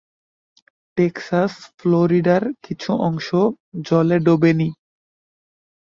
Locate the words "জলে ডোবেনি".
3.87-4.69